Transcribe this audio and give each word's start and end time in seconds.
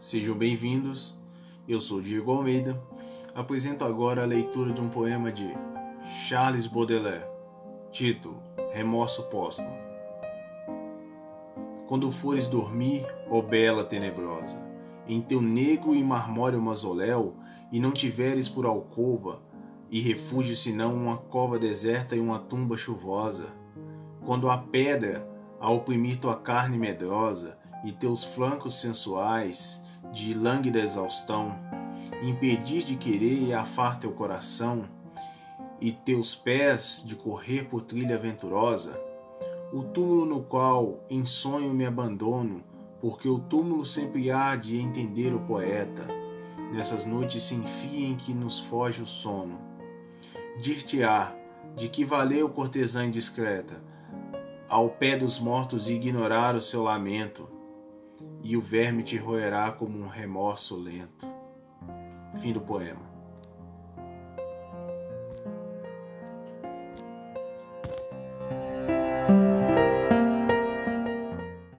Sejam 0.00 0.36
bem-vindos. 0.36 1.18
Eu 1.66 1.80
sou 1.80 2.02
Diego 2.02 2.30
Almeida. 2.30 2.78
Apresento 3.34 3.86
agora 3.86 4.22
a 4.22 4.26
leitura 4.26 4.70
de 4.70 4.82
um 4.82 4.90
poema 4.90 5.32
de 5.32 5.48
Charles 6.28 6.66
Baudelaire. 6.66 7.24
Título: 7.90 8.36
Remorso 8.70 9.22
Póstumo. 9.30 9.70
Quando 11.88 12.12
fores 12.12 12.48
dormir, 12.48 13.06
ó 13.30 13.40
bela 13.40 13.82
tenebrosa, 13.82 14.60
em 15.08 15.22
teu 15.22 15.40
negro 15.40 15.94
e 15.94 16.04
marmóreo 16.04 16.60
mausoléu, 16.60 17.34
e 17.72 17.80
não 17.80 17.92
tiveres 17.92 18.46
por 18.46 18.66
alcova 18.66 19.40
e 19.90 20.02
refúgio 20.02 20.54
senão 20.54 20.92
uma 20.92 21.16
cova 21.16 21.58
deserta 21.58 22.14
e 22.14 22.20
uma 22.20 22.40
tumba 22.40 22.76
chuvosa, 22.76 23.46
quando 24.22 24.50
a 24.50 24.58
pedra 24.58 25.26
a 25.58 25.70
oprimir 25.70 26.18
tua 26.18 26.36
carne 26.36 26.76
medrosa 26.76 27.58
e 27.84 27.92
teus 27.92 28.24
flancos 28.24 28.80
sensuais 28.80 29.82
de 30.12 30.34
lânguida 30.34 30.80
exaustão, 30.80 31.54
impedir 32.22 32.84
de 32.84 32.96
querer 32.96 33.42
e 33.42 33.54
afar 33.54 33.98
teu 33.98 34.12
coração, 34.12 34.84
e 35.80 35.92
teus 35.92 36.34
pés 36.34 37.02
de 37.06 37.14
correr 37.14 37.64
por 37.64 37.82
trilha 37.82 38.18
venturosa, 38.18 39.00
o 39.72 39.82
túmulo 39.82 40.26
no 40.26 40.42
qual 40.42 41.00
em 41.08 41.24
sonho 41.24 41.72
me 41.72 41.86
abandono, 41.86 42.62
porque 43.00 43.28
o 43.28 43.38
túmulo 43.38 43.86
sempre 43.86 44.30
há 44.30 44.56
de 44.56 44.76
entender 44.76 45.32
o 45.32 45.40
poeta, 45.40 46.06
nessas 46.72 47.06
noites 47.06 47.42
sem 47.42 47.62
fim 47.62 48.10
em 48.10 48.16
que 48.16 48.34
nos 48.34 48.60
foge 48.60 49.02
o 49.02 49.06
sono. 49.06 49.58
Dir-te-á, 50.60 51.32
de 51.76 51.88
que 51.88 52.04
valeu 52.04 52.48
cortesã 52.50 53.06
indiscreta, 53.06 53.80
ao 54.68 54.90
pé 54.90 55.16
dos 55.16 55.38
mortos 55.38 55.88
ignorar 55.88 56.54
o 56.54 56.60
seu 56.60 56.82
lamento, 56.82 57.48
e 58.42 58.56
o 58.56 58.60
verme 58.60 59.02
te 59.02 59.16
roerá 59.16 59.70
como 59.72 59.98
um 59.98 60.08
remorso 60.08 60.76
lento. 60.76 61.26
Fim 62.40 62.52
do 62.52 62.60
poema. 62.60 63.10